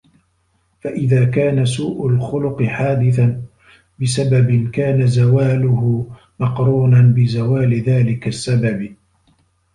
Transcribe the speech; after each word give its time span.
فَإِذَا 0.81 1.25
كَانَ 1.25 1.65
سُوءُ 1.65 2.07
الْخُلُقِ 2.07 2.63
حَادِثًا 2.63 3.41
بِسَبَبٍ 3.99 4.71
كَانَ 4.73 5.07
زَوَالُهُ 5.07 6.07
مَقْرُونًا 6.39 7.01
بِزَوَالِ 7.01 7.81
ذَلِكَ 7.81 8.27
السَّبَبِ 8.27 8.95